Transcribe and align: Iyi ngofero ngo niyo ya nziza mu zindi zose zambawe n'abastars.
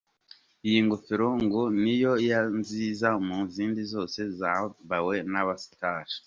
Iyi 0.67 0.79
ngofero 0.85 1.27
ngo 1.43 1.61
niyo 1.81 2.13
ya 2.29 2.41
nziza 2.59 3.09
mu 3.25 3.37
zindi 3.53 3.81
zose 3.93 4.19
zambawe 4.39 5.15
n'abastars. 5.31 6.13